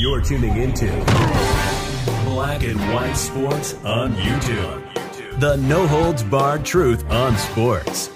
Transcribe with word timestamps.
You're 0.00 0.22
tuning 0.22 0.56
into 0.56 0.86
Black 2.24 2.62
and 2.62 2.80
White 2.94 3.12
Sports 3.14 3.74
on 3.84 4.14
YouTube. 4.14 5.40
The 5.40 5.56
no 5.56 5.86
holds 5.86 6.22
barred 6.22 6.64
truth 6.64 7.04
on 7.10 7.36
sports. 7.36 8.08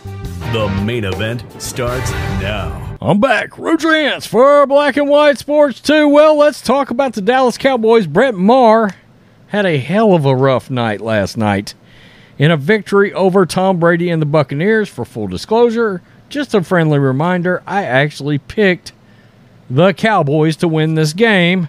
The 0.53 0.69
main 0.85 1.05
event 1.05 1.45
starts 1.61 2.11
now. 2.41 2.97
I'm 3.03 3.21
back. 3.21 3.51
Rudrance 3.51 4.27
for 4.27 4.67
Black 4.67 4.97
and 4.97 5.09
White 5.11 5.39
Sports 5.39 5.81
2. 5.81 6.09
Well, 6.09 6.39
let's 6.39 6.63
talk 6.63 6.91
about 6.91 7.13
the 7.13 7.21
Dallas 7.21 7.59
Cowboys. 7.59 8.07
Brett 8.07 8.35
Maher 8.35 8.93
had 9.49 9.67
a 9.67 9.77
hell 9.77 10.15
of 10.15 10.25
a 10.25 10.35
rough 10.35 10.71
night 10.71 11.03
last 11.03 11.37
night 11.37 11.75
in 12.39 12.51
a 12.51 12.57
victory 12.57 13.13
over 13.13 13.45
Tom 13.45 13.79
Brady 13.79 14.09
and 14.09 14.23
the 14.23 14.27
Buccaneers. 14.27 14.89
For 14.89 15.05
full 15.05 15.27
disclosure, 15.29 16.01
just 16.29 16.55
a 16.55 16.63
friendly 16.63 16.99
reminder, 16.99 17.63
I 17.67 17.85
actually 17.85 18.39
picked 18.39 18.93
the 19.75 19.95
Cowboys 19.95 20.57
to 20.57 20.69
win 20.69 20.95
this 20.95 21.13
game. 21.13 21.69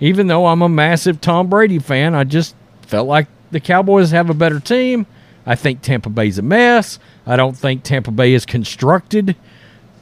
Even 0.00 0.26
though 0.26 0.46
I'm 0.46 0.62
a 0.62 0.68
massive 0.68 1.20
Tom 1.20 1.48
Brady 1.48 1.78
fan, 1.78 2.14
I 2.14 2.24
just 2.24 2.54
felt 2.82 3.08
like 3.08 3.26
the 3.50 3.58
Cowboys 3.58 4.10
have 4.10 4.30
a 4.30 4.34
better 4.34 4.60
team. 4.60 5.06
I 5.46 5.54
think 5.54 5.80
Tampa 5.80 6.10
Bay's 6.10 6.38
a 6.38 6.42
mess. 6.42 6.98
I 7.26 7.36
don't 7.36 7.56
think 7.56 7.82
Tampa 7.82 8.10
Bay 8.10 8.34
is 8.34 8.44
constructed 8.44 9.34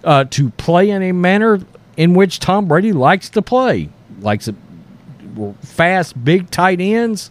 uh, 0.02 0.24
to 0.30 0.50
play 0.50 0.90
in 0.90 1.02
a 1.02 1.12
manner 1.12 1.60
in 1.96 2.14
which 2.14 2.40
Tom 2.40 2.66
Brady 2.66 2.92
likes 2.92 3.30
to 3.30 3.42
play. 3.42 3.88
Likes 4.20 4.50
fast, 5.62 6.24
big 6.24 6.50
tight 6.50 6.80
ends, 6.80 7.30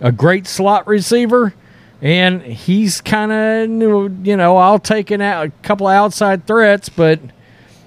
a 0.00 0.10
great 0.10 0.46
slot 0.46 0.86
receiver, 0.86 1.54
and 2.00 2.42
he's 2.42 3.00
kind 3.00 3.32
of 3.32 4.26
you 4.26 4.36
know 4.36 4.56
I'll 4.56 4.78
take 4.78 5.10
an 5.10 5.20
out, 5.20 5.46
a 5.46 5.50
couple 5.62 5.86
outside 5.86 6.46
threats, 6.46 6.88
but 6.88 7.20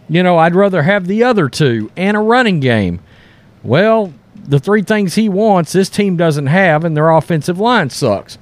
you 0.10 0.24
know 0.24 0.38
I'd 0.38 0.56
rather 0.56 0.84
have 0.84 1.08
the 1.08 1.24
other 1.24 1.50
two 1.50 1.92
and 1.96 2.16
a 2.16 2.20
running 2.20 2.60
game. 2.60 3.00
Well, 3.64 4.14
the 4.36 4.60
three 4.60 4.84
things 4.84 5.16
he 5.16 5.28
wants, 5.28 5.74
this 5.74 5.90
team 5.90 6.18
doesn't 6.18 6.48
have, 6.48 6.84
and 6.84 6.96
their 6.96 7.10
offensive 7.10 7.60
line 7.60 7.90
sucks. 7.90 8.38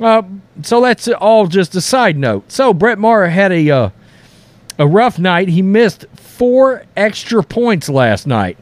Uh, 0.00 0.22
so 0.62 0.80
that's 0.80 1.08
all 1.08 1.46
just 1.46 1.74
a 1.74 1.80
side 1.80 2.16
note. 2.16 2.50
So 2.50 2.72
Brett 2.72 2.98
Maher 2.98 3.28
had 3.28 3.52
a 3.52 3.70
uh, 3.70 3.90
a 4.78 4.86
rough 4.86 5.18
night. 5.18 5.48
He 5.48 5.62
missed 5.62 6.06
four 6.14 6.84
extra 6.96 7.42
points 7.42 7.88
last 7.88 8.26
night. 8.26 8.58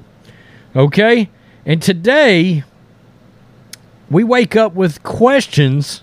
Okay, 0.74 1.30
and 1.64 1.80
today 1.80 2.64
we 4.10 4.24
wake 4.24 4.56
up 4.56 4.74
with 4.74 5.02
questions 5.02 6.02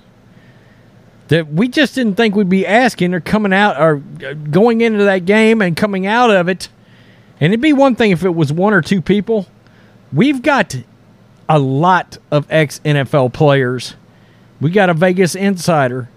that 1.27 1.47
we 1.47 1.67
just 1.67 1.95
didn't 1.95 2.15
think 2.15 2.35
we'd 2.35 2.49
be 2.49 2.65
asking 2.65 3.13
or 3.13 3.19
coming 3.19 3.53
out 3.53 3.79
or 3.79 4.01
uh, 4.25 4.33
going 4.33 4.81
into 4.81 5.03
that 5.03 5.25
game 5.25 5.61
and 5.61 5.75
coming 5.75 6.05
out 6.05 6.31
of 6.31 6.47
it. 6.47 6.69
And 7.39 7.53
it'd 7.53 7.61
be 7.61 7.73
one 7.73 7.95
thing 7.95 8.11
if 8.11 8.23
it 8.23 8.33
was 8.33 8.51
one 8.51 8.73
or 8.73 8.81
two 8.81 9.01
people. 9.01 9.47
We've 10.11 10.41
got 10.41 10.75
a 11.49 11.59
lot 11.59 12.17
of 12.31 12.49
ex 12.49 12.79
NFL 12.79 13.33
players. 13.33 13.95
We 14.59 14.71
got 14.71 14.89
a 14.89 14.93
Vegas 14.93 15.35
insider 15.35 16.09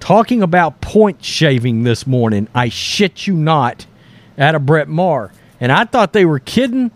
talking 0.00 0.42
about 0.42 0.80
point 0.80 1.24
shaving 1.24 1.84
this 1.84 2.06
morning. 2.06 2.48
I 2.54 2.70
shit 2.70 3.26
you 3.26 3.34
not, 3.34 3.86
out 4.38 4.54
of 4.54 4.66
Brett 4.66 4.88
Maher. 4.88 5.30
And 5.60 5.70
I 5.70 5.84
thought 5.84 6.12
they 6.12 6.24
were 6.24 6.38
kidding. 6.38 6.90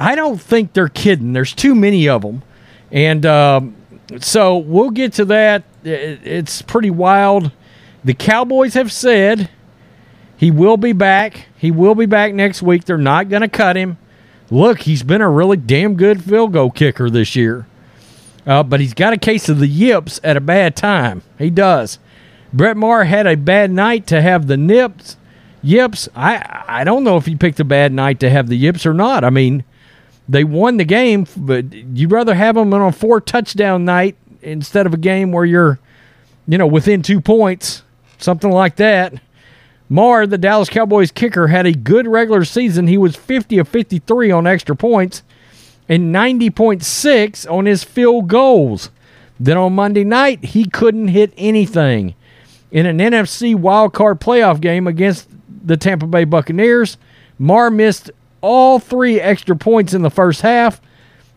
I 0.00 0.14
don't 0.14 0.40
think 0.40 0.72
they're 0.72 0.88
kidding. 0.88 1.34
There's 1.34 1.52
too 1.52 1.74
many 1.74 2.08
of 2.08 2.22
them. 2.22 2.42
And 2.90 3.24
um, 3.26 3.76
so 4.20 4.56
we'll 4.56 4.90
get 4.90 5.12
to 5.14 5.26
that. 5.26 5.64
It's 5.84 6.62
pretty 6.62 6.90
wild. 6.90 7.52
The 8.04 8.14
Cowboys 8.14 8.74
have 8.74 8.92
said 8.92 9.48
he 10.36 10.50
will 10.50 10.76
be 10.76 10.92
back. 10.92 11.46
He 11.56 11.70
will 11.70 11.94
be 11.94 12.06
back 12.06 12.34
next 12.34 12.62
week. 12.62 12.84
They're 12.84 12.98
not 12.98 13.28
going 13.28 13.42
to 13.42 13.48
cut 13.48 13.76
him. 13.76 13.98
Look, 14.50 14.80
he's 14.80 15.02
been 15.02 15.22
a 15.22 15.30
really 15.30 15.56
damn 15.56 15.94
good 15.94 16.22
field 16.22 16.52
goal 16.52 16.70
kicker 16.70 17.08
this 17.08 17.34
year. 17.34 17.66
Uh, 18.46 18.62
but 18.62 18.80
he's 18.80 18.94
got 18.94 19.14
a 19.14 19.18
case 19.18 19.48
of 19.48 19.58
the 19.58 19.66
yips 19.66 20.20
at 20.22 20.36
a 20.36 20.40
bad 20.40 20.76
time. 20.76 21.22
He 21.38 21.48
does. 21.48 21.98
Brett 22.52 22.76
Maher 22.76 23.04
had 23.04 23.26
a 23.26 23.36
bad 23.36 23.70
night 23.70 24.06
to 24.08 24.20
have 24.20 24.46
the 24.46 24.56
nips, 24.56 25.16
yips. 25.62 26.08
I 26.14 26.64
I 26.68 26.84
don't 26.84 27.04
know 27.04 27.16
if 27.16 27.26
he 27.26 27.36
picked 27.36 27.58
a 27.58 27.64
bad 27.64 27.92
night 27.92 28.20
to 28.20 28.30
have 28.30 28.48
the 28.48 28.56
yips 28.56 28.84
or 28.84 28.94
not. 28.94 29.24
I 29.24 29.30
mean, 29.30 29.64
they 30.28 30.44
won 30.44 30.76
the 30.76 30.84
game, 30.84 31.26
but 31.36 31.72
you'd 31.72 32.12
rather 32.12 32.34
have 32.34 32.54
them 32.54 32.72
on 32.74 32.82
a 32.82 32.92
four 32.92 33.20
touchdown 33.20 33.84
night 33.84 34.16
instead 34.44 34.86
of 34.86 34.94
a 34.94 34.98
game 34.98 35.32
where 35.32 35.44
you're, 35.44 35.78
you 36.46 36.58
know, 36.58 36.66
within 36.66 37.02
two 37.02 37.20
points, 37.20 37.82
something 38.18 38.50
like 38.50 38.76
that. 38.76 39.14
Maher, 39.88 40.26
the 40.26 40.38
Dallas 40.38 40.68
Cowboys 40.68 41.10
kicker, 41.10 41.48
had 41.48 41.66
a 41.66 41.72
good 41.72 42.06
regular 42.06 42.44
season. 42.44 42.86
He 42.86 42.98
was 42.98 43.16
50 43.16 43.58
of 43.58 43.68
53 43.68 44.30
on 44.30 44.46
extra 44.46 44.74
points 44.74 45.22
and 45.88 46.14
90.6 46.14 47.50
on 47.50 47.66
his 47.66 47.84
field 47.84 48.28
goals. 48.28 48.90
Then 49.38 49.56
on 49.56 49.74
Monday 49.74 50.04
night, 50.04 50.44
he 50.44 50.64
couldn't 50.64 51.08
hit 51.08 51.32
anything. 51.36 52.14
In 52.70 52.86
an 52.86 52.98
NFC 52.98 53.54
wildcard 53.54 54.20
playoff 54.20 54.60
game 54.60 54.86
against 54.86 55.28
the 55.64 55.76
Tampa 55.76 56.06
Bay 56.06 56.24
Buccaneers, 56.24 56.96
Maher 57.38 57.70
missed 57.70 58.10
all 58.40 58.78
three 58.78 59.20
extra 59.20 59.56
points 59.56 59.94
in 59.94 60.02
the 60.02 60.10
first 60.10 60.40
half. 60.40 60.80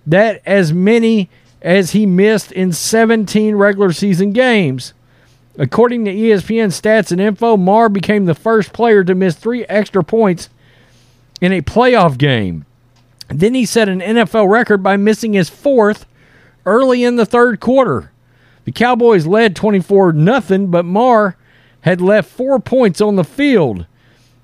That 0.06 0.41
as 0.45 0.72
many 0.74 1.29
as 1.62 1.91
he 1.91 2.06
missed 2.06 2.51
in 2.51 2.72
17 2.72 3.56
regular 3.56 3.91
season 3.91 4.31
games. 4.31 4.94
According 5.57 6.06
to 6.06 6.13
ESPN 6.13 6.68
stats 6.68 7.12
and 7.12 7.19
info, 7.19 7.57
Maher 7.57 7.90
became 7.90 8.25
the 8.25 8.35
first 8.35 8.73
player 8.73 9.03
to 9.03 9.16
miss 9.16 9.35
three 9.35 9.66
extra 9.66 10.03
points 10.03 10.50
in 11.41 11.51
a 11.51 11.62
playoff 11.62 12.18
game. 12.18 12.66
Then 13.29 13.53
he 13.53 13.66
set 13.66 13.90
an 13.90 14.00
NFL 14.00 14.50
record 14.50 14.84
by 14.84 14.97
missing 14.97 15.34
his 15.34 15.50
fourth 15.50 16.06
early 16.66 17.03
in 17.03 17.16
the 17.16 17.25
third 17.25 17.59
quarter. 17.59 18.12
The 18.66 18.72
Cowboys 18.72 19.25
led 19.25 19.56
24 19.56 20.13
nothing, 20.13 20.68
but 20.68 20.85
Maher 20.85 21.35
had 21.81 22.01
left 22.01 22.29
four 22.29 22.59
points 22.59 23.01
on 23.01 23.16
the 23.16 23.24
field. 23.24 23.85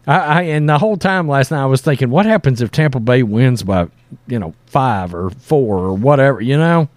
I, 0.07 0.17
I, 0.17 0.41
and 0.43 0.67
the 0.67 0.79
whole 0.79 0.97
time 0.97 1.27
last 1.27 1.51
night 1.51 1.61
I 1.61 1.65
was 1.65 1.81
thinking, 1.81 2.09
what 2.09 2.25
happens 2.25 2.61
if 2.61 2.71
Tampa 2.71 2.99
Bay 2.99 3.23
wins 3.23 3.63
by, 3.63 3.87
you 4.27 4.39
know, 4.39 4.53
five 4.65 5.13
or 5.13 5.29
four 5.29 5.77
or 5.77 5.93
whatever, 5.93 6.41
you 6.41 6.57
know? 6.57 6.89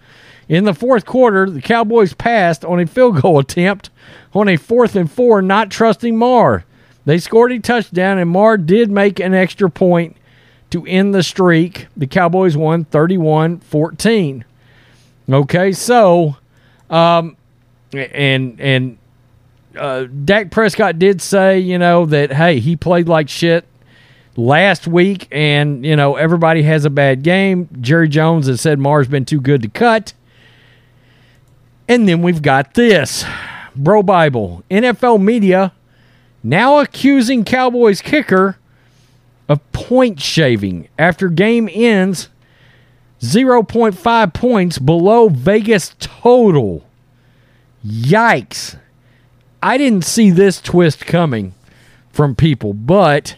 In 0.49 0.63
the 0.63 0.73
fourth 0.73 1.05
quarter, 1.05 1.49
the 1.49 1.61
Cowboys 1.61 2.13
passed 2.13 2.63
on 2.63 2.79
a 2.79 2.87
field 2.87 3.21
goal 3.21 3.39
attempt 3.39 3.89
on 4.33 4.47
a 4.47 4.57
fourth 4.57 4.95
and 4.95 5.11
four, 5.11 5.41
not 5.41 5.69
trusting 5.69 6.17
Maher. 6.17 6.63
They 7.05 7.19
scored 7.19 7.51
a 7.51 7.59
touchdown, 7.59 8.17
and 8.17 8.29
Maher 8.29 8.57
did 8.57 8.91
make 8.91 9.19
an 9.19 9.33
extra 9.33 9.69
point 9.69 10.17
to 10.69 10.85
end 10.85 11.13
the 11.13 11.23
streak. 11.23 11.87
The 11.95 12.07
Cowboys 12.07 12.57
won 12.57 12.85
31 12.85 13.59
14. 13.59 14.45
Okay, 15.29 15.71
so, 15.71 16.37
um, 16.89 17.35
and, 17.93 18.59
and, 18.59 18.97
uh, 19.77 20.05
Dak 20.05 20.51
Prescott 20.51 20.99
did 20.99 21.21
say, 21.21 21.59
you 21.59 21.77
know, 21.77 22.05
that, 22.05 22.31
hey, 22.31 22.59
he 22.59 22.75
played 22.75 23.07
like 23.07 23.29
shit 23.29 23.65
last 24.37 24.87
week, 24.87 25.27
and, 25.31 25.85
you 25.85 25.95
know, 25.95 26.15
everybody 26.15 26.63
has 26.63 26.85
a 26.85 26.89
bad 26.89 27.23
game. 27.23 27.67
Jerry 27.81 28.07
Jones 28.07 28.47
has 28.47 28.61
said 28.61 28.79
Maher's 28.79 29.07
been 29.07 29.25
too 29.25 29.41
good 29.41 29.61
to 29.61 29.69
cut. 29.69 30.13
And 31.87 32.07
then 32.07 32.21
we've 32.21 32.41
got 32.41 32.73
this 32.73 33.23
BroBible. 33.77 34.63
NFL 34.69 35.21
media 35.21 35.73
now 36.43 36.79
accusing 36.79 37.43
Cowboys 37.43 38.01
kicker 38.01 38.57
of 39.47 39.71
point 39.71 40.19
shaving 40.19 40.89
after 40.97 41.29
game 41.29 41.69
ends 41.71 42.29
0.5 43.21 44.33
points 44.33 44.79
below 44.79 45.29
Vegas 45.29 45.95
total. 45.99 46.85
Yikes. 47.85 48.77
I 49.63 49.77
didn't 49.77 50.03
see 50.03 50.29
this 50.29 50.61
twist 50.61 51.05
coming 51.05 51.53
from 52.11 52.35
people, 52.35 52.73
but 52.73 53.37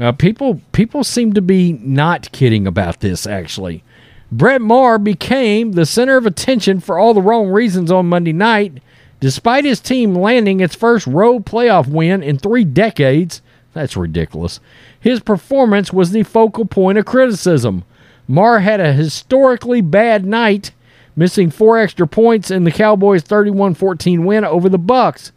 uh, 0.00 0.12
people 0.12 0.60
people 0.72 1.04
seem 1.04 1.32
to 1.34 1.42
be 1.42 1.72
not 1.72 2.32
kidding 2.32 2.66
about 2.66 3.00
this 3.00 3.26
actually. 3.26 3.84
Brett 4.32 4.62
Maher 4.62 4.96
became 4.98 5.72
the 5.72 5.84
center 5.84 6.16
of 6.16 6.24
attention 6.24 6.80
for 6.80 6.98
all 6.98 7.12
the 7.12 7.20
wrong 7.20 7.48
reasons 7.48 7.92
on 7.92 8.08
Monday 8.08 8.32
night, 8.32 8.78
despite 9.20 9.66
his 9.66 9.78
team 9.78 10.14
landing 10.14 10.60
its 10.60 10.74
first 10.74 11.06
road 11.06 11.44
playoff 11.44 11.86
win 11.86 12.22
in 12.22 12.38
three 12.38 12.64
decades 12.64 13.42
That's 13.74 13.96
ridiculous. 13.96 14.58
His 14.98 15.20
performance 15.20 15.92
was 15.92 16.10
the 16.10 16.22
focal 16.22 16.64
point 16.64 16.98
of 16.98 17.04
criticism. 17.04 17.84
Maher 18.26 18.60
had 18.60 18.80
a 18.80 18.92
historically 18.94 19.82
bad 19.82 20.24
night, 20.24 20.72
missing 21.14 21.50
four 21.50 21.78
extra 21.78 22.06
points 22.06 22.50
in 22.50 22.64
the 22.64 22.70
Cowboys' 22.70 23.24
31-14 23.24 24.24
win 24.24 24.44
over 24.44 24.68
the 24.68 24.78
Bucks. 24.78 25.32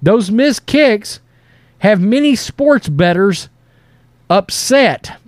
Those 0.00 0.30
missed 0.30 0.66
kicks 0.66 1.20
have 1.78 2.00
many 2.00 2.36
sports 2.36 2.88
bettors 2.88 3.48
upset. 4.30 5.18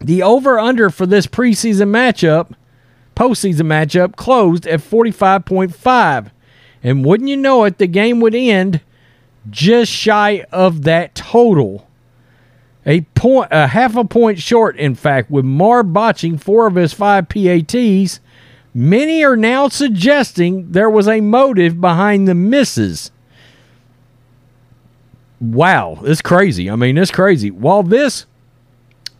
The 0.00 0.22
over-under 0.22 0.90
for 0.90 1.06
this 1.06 1.26
preseason 1.26 1.90
matchup, 1.90 2.54
postseason 3.14 3.66
matchup, 3.66 4.16
closed 4.16 4.66
at 4.66 4.80
45.5. 4.80 6.30
And 6.82 7.04
wouldn't 7.04 7.28
you 7.28 7.36
know 7.36 7.64
it, 7.64 7.78
the 7.78 7.86
game 7.86 8.20
would 8.20 8.34
end 8.34 8.80
just 9.48 9.92
shy 9.92 10.46
of 10.50 10.82
that 10.82 11.14
total. 11.14 11.86
A 12.86 13.02
point, 13.02 13.48
a 13.50 13.66
half 13.66 13.94
a 13.96 14.04
point 14.04 14.38
short, 14.38 14.76
in 14.76 14.94
fact, 14.94 15.30
with 15.30 15.44
Maher 15.44 15.82
botching 15.82 16.38
four 16.38 16.66
of 16.66 16.76
his 16.76 16.94
five 16.94 17.28
PATs. 17.28 18.20
Many 18.72 19.22
are 19.24 19.36
now 19.36 19.68
suggesting 19.68 20.72
there 20.72 20.88
was 20.88 21.06
a 21.06 21.20
motive 21.20 21.80
behind 21.80 22.26
the 22.26 22.34
misses. 22.34 23.10
Wow, 25.40 25.98
it's 26.02 26.22
crazy. 26.22 26.70
I 26.70 26.76
mean, 26.76 26.96
it's 26.96 27.10
crazy. 27.10 27.50
While 27.50 27.82
this 27.82 28.26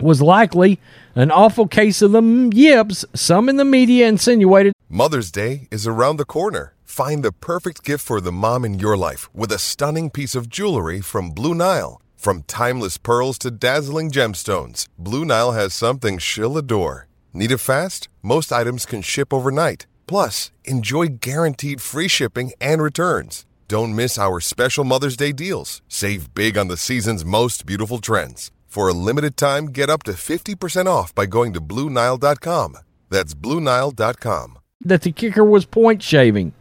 was 0.03 0.23
likely 0.23 0.81
an 1.15 1.31
awful 1.31 1.67
case 1.67 2.03
of 2.03 2.13
the 2.13 2.51
yips, 2.55 3.05
some 3.15 3.49
in 3.49 3.57
the 3.57 3.65
media 3.65 4.09
insinuated 4.09 4.73
Mother's 4.93 5.31
Day 5.31 5.69
is 5.71 5.87
around 5.87 6.17
the 6.17 6.25
corner. 6.25 6.75
Find 6.85 7.23
the 7.23 7.31
perfect 7.31 7.85
gift 7.85 8.05
for 8.05 8.21
the 8.21 8.33
mom 8.33 8.65
in 8.65 8.81
your 8.81 8.97
life 8.97 9.33
with 9.33 9.53
a 9.53 9.59
stunning 9.59 10.11
piece 10.11 10.35
of 10.35 10.49
jewelry 10.49 11.01
from 11.01 11.31
Blue 11.31 11.55
Nile. 11.55 12.03
From 12.17 12.43
timeless 12.43 12.99
pearls 12.99 13.39
to 13.39 13.53
dazzling 13.53 14.11
gemstones, 14.11 14.89
Blue 14.99 15.25
Nile 15.25 15.53
has 15.53 15.73
something 15.75 16.19
she'll 16.19 16.59
adore. 16.59 17.07
Need 17.33 17.53
it 17.53 17.59
fast? 17.59 18.09
Most 18.21 18.53
items 18.53 18.85
can 18.85 19.01
ship 19.01 19.33
overnight. 19.33 19.87
Plus, 20.09 20.51
enjoy 20.65 21.07
guaranteed 21.07 21.81
free 21.81 22.09
shipping 22.09 22.51
and 22.61 22.83
returns. 22.83 23.47
Don't 23.69 23.95
miss 23.95 24.19
our 24.19 24.41
special 24.41 24.83
Mother's 24.83 25.17
Day 25.17 25.31
deals. 25.31 25.83
Save 25.87 26.35
big 26.35 26.59
on 26.59 26.67
the 26.67 26.77
season's 26.77 27.25
most 27.25 27.65
beautiful 27.65 28.01
trends. 28.01 28.51
For 28.71 28.89
a 28.89 28.93
limited 28.93 29.37
time, 29.37 29.67
get 29.67 29.91
up 29.91 30.05
to 30.05 30.13
50% 30.13 30.87
off 30.87 31.13
by 31.13 31.27
going 31.27 31.53
to 31.55 31.61
BlueNile.com. 31.61 32.77
That's 33.09 33.35
BlueNile.com. 33.35 34.59
that 34.83 35.03
the 35.03 35.11
kicker 35.11 35.45
was 35.45 35.65
point 35.67 36.01
shaving. 36.05 36.53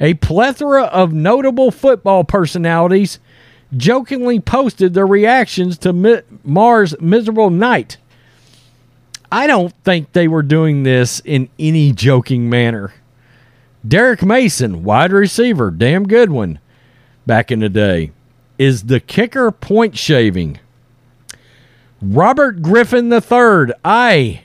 A 0.00 0.14
plethora 0.14 0.84
of 0.84 1.12
notable 1.12 1.70
football 1.70 2.24
personalities 2.24 3.18
jokingly 3.76 4.40
posted 4.40 4.94
their 4.94 5.06
reactions 5.06 5.76
to 5.78 5.92
Mi- 5.92 6.22
Maher's 6.42 6.98
miserable 6.98 7.50
night. 7.50 7.98
I 9.30 9.46
don't 9.46 9.74
think 9.84 10.12
they 10.12 10.28
were 10.28 10.42
doing 10.42 10.82
this 10.82 11.20
in 11.26 11.50
any 11.58 11.92
joking 11.92 12.48
manner. 12.48 12.94
Derrick 13.86 14.22
Mason, 14.22 14.82
wide 14.82 15.12
receiver, 15.12 15.70
damn 15.70 16.08
good 16.08 16.30
one 16.30 16.58
back 17.26 17.52
in 17.52 17.60
the 17.60 17.68
day, 17.68 18.12
is 18.58 18.84
the 18.84 18.98
kicker 19.00 19.50
point 19.52 19.96
shaving. 19.98 20.58
Robert 22.02 22.62
Griffin 22.62 23.12
III, 23.12 23.74
I. 23.84 24.42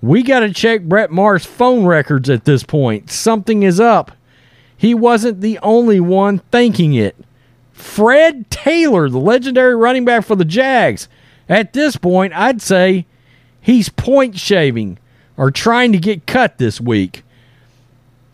We 0.00 0.22
got 0.22 0.40
to 0.40 0.52
check 0.52 0.82
Brett 0.82 1.10
Maher's 1.10 1.44
phone 1.44 1.84
records 1.84 2.30
at 2.30 2.44
this 2.44 2.62
point. 2.62 3.10
Something 3.10 3.62
is 3.62 3.80
up. 3.80 4.12
He 4.76 4.94
wasn't 4.94 5.40
the 5.40 5.58
only 5.60 6.00
one 6.00 6.38
thinking 6.50 6.94
it. 6.94 7.16
Fred 7.72 8.50
Taylor, 8.50 9.08
the 9.08 9.18
legendary 9.18 9.76
running 9.76 10.04
back 10.04 10.24
for 10.24 10.36
the 10.36 10.44
Jags, 10.44 11.08
at 11.48 11.72
this 11.72 11.96
point, 11.96 12.32
I'd 12.34 12.62
say 12.62 13.06
he's 13.60 13.88
point 13.88 14.38
shaving 14.38 14.98
or 15.36 15.50
trying 15.50 15.92
to 15.92 15.98
get 15.98 16.26
cut 16.26 16.58
this 16.58 16.80
week. 16.80 17.22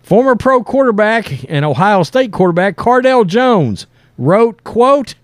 Former 0.03 0.37
pro 0.37 0.62
quarterback 0.62 1.49
and 1.50 1.64
Ohio 1.64 2.03
State 2.03 2.32
quarterback 2.32 2.76
Cardale 2.76 3.26
Jones 3.26 3.87
wrote, 4.19 4.62
quote, 4.62 5.14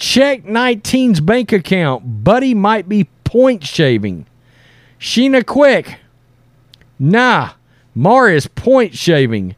check 0.00 0.42
19's 0.44 1.20
bank 1.20 1.52
account. 1.52 2.24
Buddy 2.24 2.54
might 2.54 2.88
be 2.88 3.04
point 3.22 3.64
shaving. 3.64 4.26
Sheena 4.98 5.46
Quick, 5.46 6.00
nah, 6.98 7.50
Maher 7.94 8.30
is 8.30 8.48
point 8.48 8.96
shaving. 8.96 9.54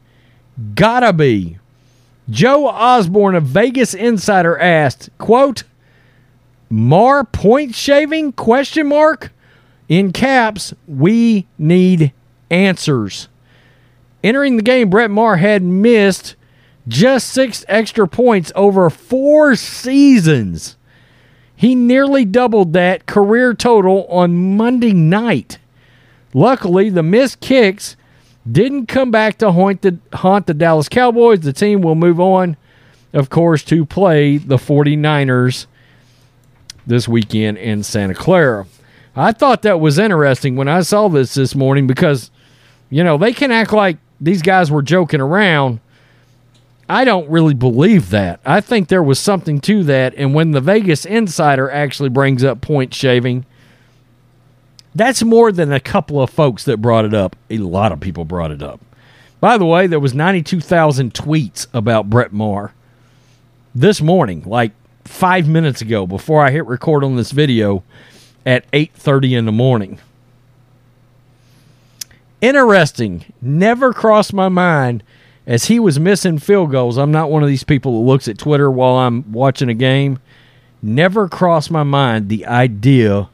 Gotta 0.75 1.13
be. 1.13 1.59
Joe 2.29 2.69
Osborne 2.69 3.35
of 3.35 3.45
Vegas 3.45 3.95
Insider 3.95 4.59
asked, 4.59 5.09
quote, 5.19 5.65
Maher 6.71 7.25
point 7.25 7.75
shaving? 7.75 8.33
Question 8.33 8.89
mark. 8.89 9.33
In 9.89 10.13
caps, 10.13 10.73
we 10.87 11.47
need 11.59 12.13
answers. 12.51 13.29
Entering 14.23 14.57
the 14.57 14.63
game, 14.63 14.89
Brett 14.89 15.11
Maher 15.11 15.37
had 15.37 15.63
missed 15.63 16.37
just 16.89 17.29
six 17.29 17.65
extra 17.69 18.09
points 18.09 18.53
over 18.55 18.91
four 18.91 19.55
seasons. 19.57 20.77
He 21.55 21.75
nearly 21.75 22.25
doubled 22.25 22.73
that 22.73 23.07
career 23.07 23.55
total 23.55 24.05
on 24.07 24.57
Monday 24.57 24.93
night. 24.93 25.59
Luckily, 26.35 26.89
the 26.89 27.03
missed 27.03 27.41
kicks 27.41 27.97
didn't 28.51 28.87
come 28.87 29.11
back 29.11 29.39
to 29.39 29.53
haunt 29.53 29.83
the, 29.83 29.99
haunt 30.13 30.47
the 30.47 30.55
Dallas 30.55 30.89
Cowboys. 30.89 31.41
The 31.41 31.53
team 31.53 31.81
will 31.81 31.95
move 31.95 32.19
on, 32.19 32.57
of 33.13 33.31
course, 33.31 33.63
to 33.65 33.87
play 33.87 34.39
the 34.39 34.57
49ers 34.57 35.67
this 36.87 37.07
weekend 37.07 37.59
in 37.59 37.83
Santa 37.83 38.15
Clara. 38.15 38.67
I 39.15 39.33
thought 39.33 39.63
that 39.63 39.79
was 39.79 39.99
interesting 39.99 40.57
when 40.57 40.69
I 40.69 40.81
saw 40.81 41.09
this 41.09 41.35
this 41.35 41.55
morning 41.55 41.87
because, 41.87 42.31
you 42.91 43.05
know, 43.05 43.19
they 43.19 43.33
can 43.33 43.53
act 43.53 43.73
like 43.73 43.99
these 44.21 44.43
guys 44.43 44.71
were 44.71 44.83
joking 44.83 45.21
around. 45.21 45.81
I 46.93 47.07
don't 47.07 47.31
really 47.31 47.55
believe 47.55 48.11
that. 48.11 48.41
I 48.45 48.61
think 48.61 48.89
there 48.89 49.03
was 49.03 49.19
something 49.19 49.63
to 49.63 49.83
that. 49.85 50.13
And 50.15 50.35
when 50.35 50.51
the 50.51 50.61
Vegas 50.61 51.07
Insider 51.07 51.71
actually 51.71 52.11
brings 52.11 52.45
up 52.45 52.61
point 52.61 52.93
shaving, 52.93 53.47
that's 54.95 55.23
more 55.23 55.51
than 55.53 55.73
a 55.73 55.81
couple 55.81 56.21
of 56.21 56.29
folks 56.29 56.67
that 56.67 56.83
brought 56.83 57.07
it 57.07 57.15
up. 57.15 57.35
A 57.49 57.57
lot 57.57 57.93
of 57.93 58.01
people 58.01 58.27
brought 58.27 58.51
it 58.51 58.63
up. 58.63 58.79
By 59.41 59.57
the 59.57 59.65
way, 59.65 59.87
there 59.87 59.99
was 59.99 60.13
92,000 60.13 61.15
tweets 61.15 61.67
about 61.73 62.11
Brett 62.11 62.31
Maher 62.31 62.75
this 63.75 64.03
morning, 64.03 64.43
like 64.45 64.73
five 65.07 65.49
minutes 65.49 65.81
ago, 65.81 66.07
before 66.07 66.45
I 66.45 66.51
hit 66.51 66.67
record 66.67 67.05
on 67.05 67.17
this 67.17 67.31
video 67.31 67.85
at 68.45 68.71
8.30 68.71 69.39
in 69.39 69.47
the 69.47 69.51
morning. 69.53 69.99
Interesting. 72.43 73.25
Never 73.41 73.95
crossed 73.95 74.35
my 74.35 74.51
mind 74.51 75.03
as 75.47 75.65
he 75.67 75.79
was 75.79 75.99
missing 75.99 76.39
field 76.39 76.71
goals. 76.71 76.99
I'm 76.99 77.13
not 77.13 77.31
one 77.31 77.43
of 77.43 77.49
these 77.49 77.65
people 77.65 77.93
that 78.01 78.11
looks 78.11 78.29
at 78.29 78.39
Twitter 78.39 78.71
while 78.71 78.95
I'm 78.97 79.31
watching 79.33 79.69
a 79.69 79.75
game. 79.75 80.19
Never 80.81 81.29
crossed 81.29 81.71
my 81.71 81.83
mind 81.83 82.29
the 82.29 82.47
idea 82.47 83.29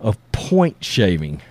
of 0.00 0.32
point 0.32 0.82
shaving. 0.82 1.42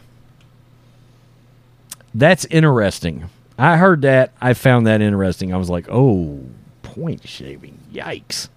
That's 2.13 2.45
interesting. 2.45 3.29
I 3.57 3.77
heard 3.77 4.01
that. 4.01 4.31
I 4.41 4.53
found 4.53 4.87
that 4.87 5.01
interesting. 5.01 5.53
I 5.53 5.57
was 5.57 5.69
like, 5.69 5.87
"Oh, 5.89 6.39
point 6.81 7.27
shaving. 7.27 7.77
Yikes." 7.93 8.49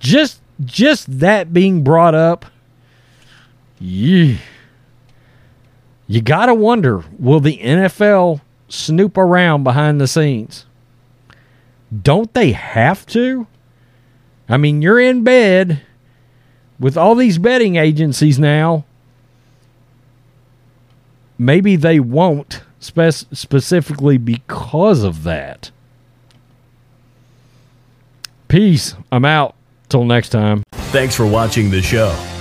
Just 0.00 0.40
just 0.64 1.20
that 1.20 1.52
being 1.52 1.82
brought 1.82 2.14
up, 2.14 2.44
yeah. 3.78 4.36
You 6.08 6.20
got 6.20 6.46
to 6.46 6.54
wonder, 6.54 7.02
will 7.18 7.40
the 7.40 7.58
NFL 7.58 8.40
snoop 8.68 9.16
around 9.16 9.64
behind 9.64 10.00
the 10.00 10.06
scenes? 10.06 10.66
Don't 12.02 12.32
they 12.34 12.52
have 12.52 13.06
to? 13.06 13.46
I 14.48 14.56
mean, 14.56 14.82
you're 14.82 15.00
in 15.00 15.24
bed 15.24 15.82
with 16.78 16.96
all 16.96 17.14
these 17.14 17.38
betting 17.38 17.76
agencies 17.76 18.38
now. 18.38 18.84
Maybe 21.38 21.76
they 21.76 22.00
won't 22.00 22.62
spec- 22.80 23.14
specifically 23.32 24.18
because 24.18 25.02
of 25.02 25.22
that. 25.24 25.70
Peace. 28.48 28.94
I'm 29.10 29.24
out. 29.24 29.54
Till 29.88 30.04
next 30.04 30.30
time. 30.30 30.64
Thanks 30.72 31.14
for 31.14 31.26
watching 31.26 31.70
the 31.70 31.80
show. 31.80 32.12